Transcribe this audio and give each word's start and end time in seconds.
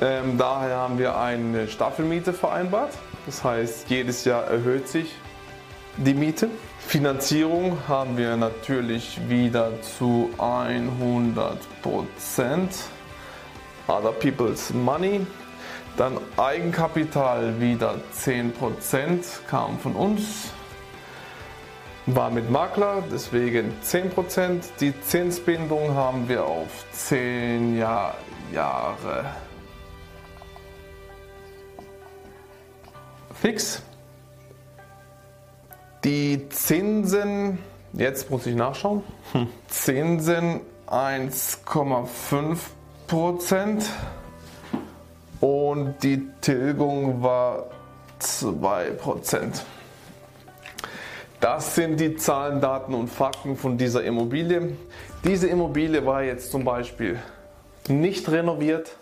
Ähm, 0.00 0.36
daher 0.36 0.76
haben 0.76 0.98
wir 0.98 1.16
eine 1.16 1.68
Staffelmiete 1.68 2.32
vereinbart. 2.32 2.92
Das 3.24 3.44
heißt, 3.44 3.88
jedes 3.88 4.24
Jahr 4.24 4.44
erhöht 4.44 4.88
sich 4.88 5.14
die 5.96 6.14
Miete. 6.14 6.50
Finanzierung 6.80 7.78
haben 7.88 8.16
wir 8.16 8.36
natürlich 8.36 9.20
wieder 9.28 9.80
zu 9.80 10.30
100 10.38 11.56
Other 13.88 14.12
People's 14.12 14.72
Money. 14.72 15.26
Dann 15.96 16.18
Eigenkapital 16.36 17.58
wieder 17.60 17.96
10% 18.14 18.52
kam 19.48 19.78
von 19.78 19.94
uns. 19.94 20.50
War 22.06 22.30
mit 22.30 22.50
Makler, 22.50 23.02
deswegen 23.10 23.72
10% 23.82 24.62
Die 24.78 24.92
Zinsbindung 25.00 25.94
haben 25.94 26.28
wir 26.28 26.44
auf 26.44 26.84
10 26.92 27.78
Jahr, 27.78 28.14
Jahre. 28.52 29.24
Fix. 33.34 33.82
Die 36.04 36.48
Zinsen, 36.50 37.58
jetzt 37.92 38.30
muss 38.30 38.46
ich 38.46 38.54
nachschauen, 38.54 39.02
hm. 39.32 39.48
Zinsen 39.66 40.60
1,5 40.86 42.58
Prozent 43.06 43.88
und 45.40 45.94
die 46.02 46.28
Tilgung 46.40 47.22
war 47.22 47.66
2 48.18 48.90
Prozent. 48.92 49.64
Das 51.38 51.76
sind 51.76 52.00
die 52.00 52.16
Zahlen, 52.16 52.60
Daten 52.60 52.94
und 52.94 53.08
Fakten 53.08 53.56
von 53.56 53.78
dieser 53.78 54.02
Immobilie. 54.02 54.72
Diese 55.24 55.46
Immobilie 55.46 56.04
war 56.04 56.24
jetzt 56.24 56.50
zum 56.50 56.64
Beispiel 56.64 57.18
nicht 57.88 58.28
renoviert 58.28 58.96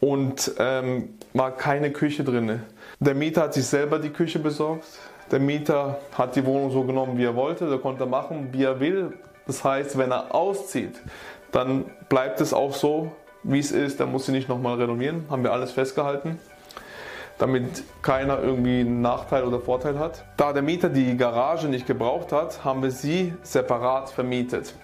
und 0.00 0.52
ähm, 0.58 1.18
war 1.34 1.50
keine 1.50 1.90
Küche 1.90 2.24
drin. 2.24 2.62
Der 3.00 3.14
Mieter 3.14 3.42
hat 3.42 3.54
sich 3.54 3.66
selber 3.66 3.98
die 3.98 4.10
Küche 4.10 4.38
besorgt. 4.38 4.86
Der 5.30 5.40
Mieter 5.40 5.98
hat 6.16 6.36
die 6.36 6.46
Wohnung 6.46 6.70
so 6.70 6.84
genommen, 6.84 7.18
wie 7.18 7.24
er 7.24 7.36
wollte. 7.36 7.68
Der 7.68 7.78
konnte 7.78 8.06
machen, 8.06 8.48
wie 8.52 8.64
er 8.64 8.80
will. 8.80 9.12
Das 9.46 9.62
heißt, 9.64 9.98
wenn 9.98 10.12
er 10.12 10.34
auszieht, 10.34 10.94
dann 11.52 11.84
bleibt 12.08 12.40
es 12.40 12.54
auch 12.54 12.74
so, 12.74 13.12
wie 13.44 13.60
es 13.60 13.70
ist. 13.70 14.00
Dann 14.00 14.10
muss 14.10 14.26
sie 14.26 14.32
nicht 14.32 14.48
nochmal 14.48 14.76
renovieren. 14.76 15.24
Haben 15.30 15.44
wir 15.44 15.52
alles 15.52 15.70
festgehalten. 15.70 16.38
Damit 17.38 17.84
keiner 18.02 18.40
irgendwie 18.42 18.80
einen 18.80 19.00
Nachteil 19.00 19.44
oder 19.44 19.60
Vorteil 19.60 19.98
hat. 19.98 20.24
Da 20.36 20.52
der 20.52 20.62
Mieter 20.62 20.88
die 20.88 21.16
Garage 21.16 21.68
nicht 21.68 21.86
gebraucht 21.86 22.32
hat, 22.32 22.64
haben 22.64 22.82
wir 22.82 22.90
sie 22.90 23.34
separat 23.42 24.10
vermietet. 24.10 24.74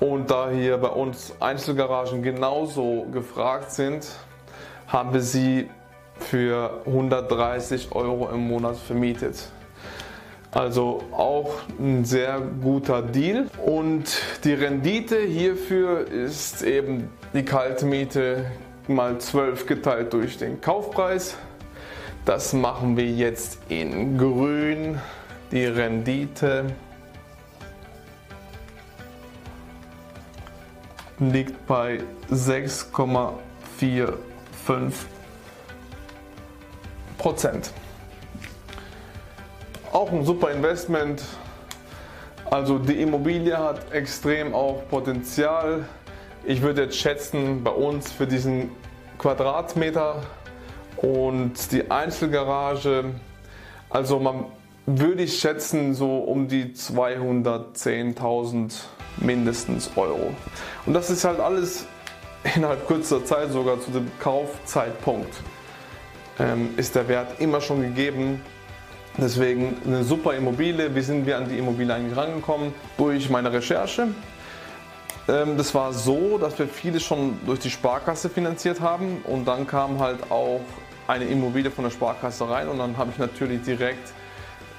Und 0.00 0.30
da 0.30 0.50
hier 0.50 0.76
bei 0.78 0.88
uns 0.88 1.34
Einzelgaragen 1.40 2.22
genauso 2.22 3.06
gefragt 3.12 3.70
sind, 3.72 4.06
haben 4.88 5.12
wir 5.14 5.22
sie 5.22 5.70
für 6.18 6.82
130 6.86 7.92
Euro 7.92 8.28
im 8.30 8.46
Monat 8.48 8.76
vermietet. 8.76 9.50
Also 10.52 11.02
auch 11.12 11.52
ein 11.78 12.04
sehr 12.04 12.40
guter 12.40 13.02
Deal. 13.02 13.46
Und 13.64 14.20
die 14.44 14.54
Rendite 14.54 15.20
hierfür 15.20 16.06
ist 16.06 16.62
eben 16.62 17.10
die 17.34 17.44
Kaltmiete 17.44 18.46
mal 18.88 19.18
12 19.18 19.66
geteilt 19.66 20.12
durch 20.12 20.38
den 20.38 20.60
Kaufpreis. 20.60 21.36
Das 22.24 22.52
machen 22.52 22.96
wir 22.96 23.06
jetzt 23.06 23.58
in 23.68 24.18
grün. 24.18 25.00
Die 25.52 25.64
Rendite 25.64 26.66
liegt 31.18 31.66
bei 31.66 32.00
6,45 32.30 34.92
Prozent. 37.18 37.72
Auch 39.96 40.12
ein 40.12 40.24
super 40.26 40.50
Investment. 40.50 41.22
Also 42.50 42.78
die 42.78 43.00
Immobilie 43.00 43.56
hat 43.56 43.92
extrem 43.92 44.54
auch 44.54 44.86
Potenzial. 44.90 45.88
Ich 46.44 46.60
würde 46.60 46.82
jetzt 46.82 46.98
schätzen, 46.98 47.64
bei 47.64 47.70
uns 47.70 48.12
für 48.12 48.26
diesen 48.26 48.68
Quadratmeter 49.16 50.20
und 50.98 51.72
die 51.72 51.90
Einzelgarage, 51.90 53.06
also 53.88 54.18
man 54.18 54.44
würde 54.84 55.22
ich 55.22 55.38
schätzen 55.38 55.94
so 55.94 56.18
um 56.18 56.46
die 56.46 56.74
210.000 56.74 58.74
mindestens 59.16 59.90
Euro. 59.96 60.34
Und 60.84 60.92
das 60.92 61.08
ist 61.08 61.24
halt 61.24 61.40
alles 61.40 61.86
innerhalb 62.54 62.86
kürzester 62.86 63.24
Zeit 63.24 63.50
sogar 63.50 63.80
zu 63.80 63.92
dem 63.92 64.10
Kaufzeitpunkt 64.20 65.34
ähm, 66.38 66.74
ist 66.76 66.94
der 66.94 67.08
Wert 67.08 67.40
immer 67.40 67.62
schon 67.62 67.80
gegeben. 67.80 68.42
Deswegen 69.18 69.76
eine 69.86 70.04
super 70.04 70.34
Immobilie. 70.34 70.94
Wie 70.94 71.00
sind 71.00 71.26
wir 71.26 71.38
an 71.38 71.48
die 71.48 71.56
Immobilie 71.56 71.94
eigentlich 71.94 72.16
rangekommen? 72.16 72.74
Durch 72.98 73.30
meine 73.30 73.52
Recherche. 73.52 74.08
Ähm, 75.28 75.56
das 75.56 75.74
war 75.74 75.92
so, 75.92 76.38
dass 76.38 76.58
wir 76.58 76.68
viele 76.68 77.00
schon 77.00 77.38
durch 77.46 77.60
die 77.60 77.70
Sparkasse 77.70 78.28
finanziert 78.28 78.80
haben 78.80 79.22
und 79.24 79.46
dann 79.46 79.66
kam 79.66 79.98
halt 79.98 80.30
auch 80.30 80.60
eine 81.08 81.24
Immobilie 81.24 81.70
von 81.70 81.84
der 81.84 81.90
Sparkasse 81.90 82.48
rein 82.48 82.68
und 82.68 82.78
dann 82.78 82.96
habe 82.96 83.10
ich 83.12 83.18
natürlich 83.18 83.62
direkt, 83.62 84.12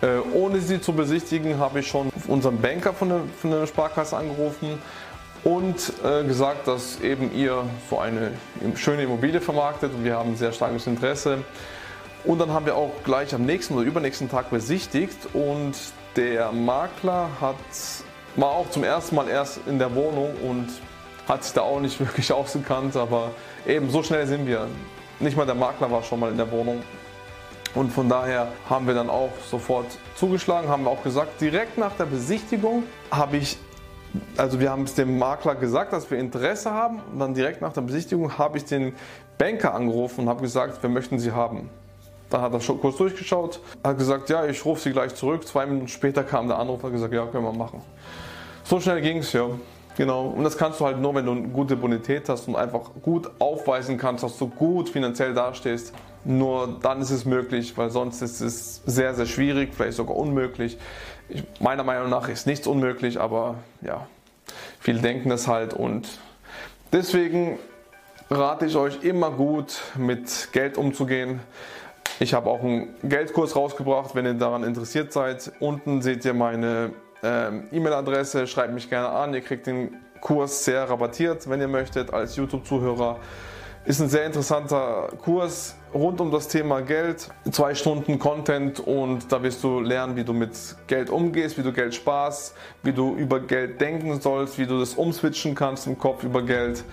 äh, 0.02 0.20
ohne 0.34 0.60
sie 0.60 0.80
zu 0.80 0.94
besichtigen, 0.94 1.58
habe 1.58 1.80
ich 1.80 1.88
schon 1.88 2.10
unseren 2.28 2.62
Banker 2.62 2.94
von 2.94 3.10
der, 3.10 3.22
von 3.42 3.52
der 3.52 3.66
Sparkasse 3.68 4.18
angerufen 4.18 4.78
und 5.44 5.94
äh, 6.04 6.24
gesagt, 6.26 6.68
dass 6.68 7.02
eben 7.02 7.34
ihr 7.34 7.64
so 7.90 8.00
eine 8.00 8.32
schöne 8.76 9.04
Immobilie 9.04 9.42
vermarktet 9.42 9.92
und 9.94 10.04
wir 10.04 10.16
haben 10.16 10.36
sehr 10.36 10.52
starkes 10.52 10.88
Interesse. 10.88 11.40
Und 12.24 12.40
dann 12.40 12.52
haben 12.52 12.66
wir 12.66 12.76
auch 12.76 12.92
gleich 13.04 13.34
am 13.34 13.46
nächsten 13.46 13.76
oder 13.76 13.84
übernächsten 13.84 14.30
Tag 14.30 14.50
besichtigt 14.50 15.18
und 15.34 15.76
der 16.16 16.52
Makler 16.52 17.30
hat 17.40 17.56
war 18.38 18.52
auch 18.52 18.70
zum 18.70 18.84
ersten 18.84 19.16
Mal 19.16 19.28
erst 19.28 19.60
in 19.66 19.80
der 19.80 19.94
Wohnung 19.96 20.30
und 20.48 20.68
hat 21.28 21.44
sich 21.44 21.54
da 21.54 21.62
auch 21.62 21.80
nicht 21.80 22.00
wirklich 22.06 22.32
ausgekannt, 22.32 22.96
aber 22.96 23.32
eben 23.66 23.90
so 23.90 24.04
schnell 24.04 24.26
sind 24.28 24.48
wir. 24.48 24.68
Nicht 25.20 25.36
mal 25.36 25.46
der 25.46 25.56
Makler 25.56 25.92
war 25.92 26.04
schon 26.04 26.20
mal 26.20 26.32
in 26.32 26.38
der 26.38 26.50
Wohnung. 26.52 26.84
Und 27.74 27.92
von 27.92 28.08
daher 28.08 28.48
haben 28.70 28.88
wir 28.88 28.94
dann 28.94 29.10
auch 29.10 29.32
sofort 29.50 29.86
zugeschlagen, 30.16 30.70
haben 30.70 30.88
auch 30.88 31.04
gesagt, 31.04 31.42
direkt 31.42 31.78
nach 31.78 31.92
der 31.94 32.06
Besichtigung 32.06 32.84
habe 33.12 33.38
ich, 33.38 33.58
also 34.38 34.60
wir 34.60 34.72
haben 34.72 34.84
es 34.84 34.96
dem 34.96 35.18
Makler 35.18 35.56
gesagt, 35.56 35.94
dass 35.94 36.10
wir 36.10 36.18
Interesse 36.18 36.72
haben. 36.72 37.02
Und 37.12 37.20
dann 37.20 37.34
direkt 37.34 37.62
nach 37.62 37.74
der 37.74 37.82
Besichtigung 37.82 38.38
habe 38.38 38.58
ich 38.58 38.66
den 38.66 38.96
Banker 39.38 39.74
angerufen 39.74 40.22
und 40.22 40.30
habe 40.30 40.42
gesagt, 40.42 40.82
wir 40.82 40.90
möchten 40.90 41.20
sie 41.20 41.32
haben. 41.32 41.70
Dann 42.30 42.42
hat 42.42 42.54
er 42.54 42.60
schon 42.60 42.80
kurz 42.82 42.98
durchgeschaut, 42.98 43.62
hat 43.84 43.98
gesagt, 43.98 44.30
ja, 44.30 44.46
ich 44.46 44.64
rufe 44.66 44.82
sie 44.82 44.92
gleich 44.92 45.16
zurück. 45.16 45.48
Zwei 45.48 45.66
Minuten 45.66 45.88
später 45.88 46.24
kam 46.24 46.48
der 46.48 46.60
Anruf 46.60 46.84
und 46.84 46.88
hat 46.88 46.92
gesagt, 46.92 47.14
ja, 47.14 47.26
können 47.26 47.46
wir 47.46 47.54
machen. 47.54 47.82
So 48.64 48.80
schnell 48.80 49.02
ging 49.02 49.20
es, 49.20 49.32
ja. 49.32 49.48
Genau, 49.98 50.28
und 50.28 50.44
das 50.44 50.58
kannst 50.58 50.80
du 50.80 50.86
halt 50.86 51.00
nur, 51.00 51.16
wenn 51.16 51.26
du 51.26 51.32
eine 51.32 51.48
gute 51.48 51.76
Bonität 51.76 52.30
hast 52.30 52.48
und 52.48 52.56
einfach 52.56 52.92
gut 53.02 53.32
aufweisen 53.40 53.98
kannst, 53.98 54.24
dass 54.24 54.38
du 54.38 54.48
gut 54.48 54.90
finanziell 54.90 55.34
dastehst. 55.34 55.92
Nur 56.24 56.78
dann 56.84 57.02
ist 57.02 57.10
es 57.10 57.26
möglich, 57.26 57.76
weil 57.78 57.90
sonst 57.90 58.22
ist 58.22 58.42
es 58.42 58.84
sehr, 58.86 59.16
sehr 59.16 59.26
schwierig, 59.26 59.74
vielleicht 59.74 59.98
sogar 59.98 60.16
unmöglich. 60.16 60.78
Ich, 61.30 61.44
meiner 61.60 61.84
Meinung 61.84 62.10
nach 62.10 62.30
ist 62.30 62.46
nichts 62.46 62.68
unmöglich, 62.68 63.20
aber 63.20 63.56
ja, 63.82 64.06
viele 64.80 65.00
denken 65.00 65.30
das 65.30 65.48
halt 65.48 65.74
und 65.74 66.08
deswegen 66.94 67.58
rate 68.30 68.66
ich 68.66 68.76
euch 68.76 69.04
immer 69.04 69.32
gut 69.32 69.82
mit 69.96 70.50
Geld 70.52 70.78
umzugehen. 70.78 71.40
Ich 72.20 72.34
habe 72.34 72.50
auch 72.50 72.64
einen 72.64 72.96
Geldkurs 73.04 73.56
rausgebracht, 73.56 74.16
wenn 74.16 74.26
ihr 74.26 74.34
daran 74.34 74.64
interessiert 74.64 75.14
seid. 75.14 75.52
Unten 75.60 76.02
seht 76.02 76.26
ihr 76.26 76.34
meine 76.34 76.92
ähm, 77.22 77.68
E-Mail-Adresse, 77.72 78.48
schreibt 78.48 78.74
mich 78.74 78.90
gerne 78.90 79.10
an. 79.10 79.36
Ihr 79.36 79.42
kriegt 79.42 79.68
den 79.68 79.96
Kurs 80.20 80.66
sehr 80.66 80.90
rabattiert, 80.90 81.48
wenn 81.48 81.62
ihr 81.62 81.68
möchtet, 81.68 82.12
als 82.12 82.36
YouTube-Zuhörer. 82.36 83.20
Ist 83.86 84.02
ein 84.02 84.10
sehr 84.10 84.26
interessanter 84.26 85.10
Kurs 85.24 85.76
rund 85.94 86.20
um 86.20 86.32
das 86.32 86.48
Thema 86.48 86.82
Geld. 86.82 87.30
Zwei 87.52 87.76
Stunden 87.76 88.18
Content 88.18 88.80
und 88.80 89.32
da 89.32 89.42
wirst 89.44 89.64
du 89.64 89.80
lernen, 89.80 90.16
wie 90.16 90.24
du 90.24 90.34
mit 90.34 90.52
Geld 90.88 91.10
umgehst, 91.12 91.58
wie 91.58 91.62
du 91.62 91.72
Geld 91.72 91.94
sparst, 91.94 92.56
wie 92.84 92.94
du 92.94 93.16
über 93.16 93.40
Geld 93.40 93.80
denken 93.80 94.20
sollst, 94.20 94.58
wie 94.58 94.66
du 94.66 94.80
das 94.80 94.96
umswitchen 94.96 95.54
kannst 95.54 95.86
im 95.86 95.98
Kopf 95.98 96.24
über 96.24 96.42
Geld. 96.42 96.84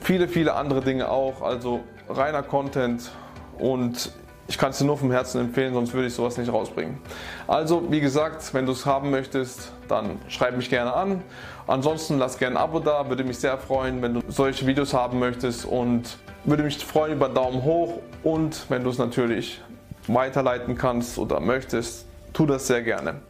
Viele, 0.00 0.28
viele 0.28 0.54
andere 0.54 0.82
Dinge 0.82 1.10
auch. 1.10 1.42
Also 1.42 1.80
reiner 2.08 2.42
Content 2.42 3.10
und 3.58 4.12
ich 4.50 4.58
kann 4.58 4.70
es 4.70 4.78
dir 4.78 4.84
nur 4.84 4.98
vom 4.98 5.12
Herzen 5.12 5.40
empfehlen, 5.40 5.72
sonst 5.74 5.94
würde 5.94 6.08
ich 6.08 6.14
sowas 6.14 6.36
nicht 6.36 6.52
rausbringen. 6.52 6.98
Also, 7.46 7.88
wie 7.88 8.00
gesagt, 8.00 8.52
wenn 8.52 8.66
du 8.66 8.72
es 8.72 8.84
haben 8.84 9.10
möchtest, 9.10 9.70
dann 9.86 10.18
schreib 10.26 10.56
mich 10.56 10.68
gerne 10.68 10.92
an. 10.92 11.22
Ansonsten 11.68 12.18
lass 12.18 12.36
gerne 12.36 12.56
ein 12.56 12.62
Abo 12.62 12.80
da, 12.80 13.08
würde 13.08 13.22
mich 13.22 13.38
sehr 13.38 13.56
freuen, 13.58 14.02
wenn 14.02 14.14
du 14.14 14.22
solche 14.26 14.66
Videos 14.66 14.92
haben 14.92 15.20
möchtest 15.20 15.64
und 15.64 16.18
würde 16.42 16.64
mich 16.64 16.84
freuen 16.84 17.12
über 17.12 17.28
Daumen 17.28 17.62
hoch 17.62 18.00
und 18.24 18.68
wenn 18.68 18.82
du 18.82 18.90
es 18.90 18.98
natürlich 18.98 19.62
weiterleiten 20.08 20.76
kannst 20.76 21.16
oder 21.18 21.38
möchtest, 21.38 22.06
tu 22.32 22.44
das 22.44 22.66
sehr 22.66 22.82
gerne. 22.82 23.20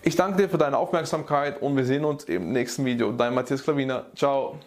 Ich 0.00 0.16
danke 0.16 0.38
dir 0.38 0.48
für 0.48 0.58
deine 0.58 0.78
Aufmerksamkeit 0.78 1.60
und 1.60 1.76
wir 1.76 1.84
sehen 1.84 2.06
uns 2.06 2.24
im 2.24 2.50
nächsten 2.50 2.86
Video. 2.86 3.12
Dein 3.12 3.34
Matthias 3.34 3.62
Klaviner. 3.62 4.06
Ciao. 4.16 4.58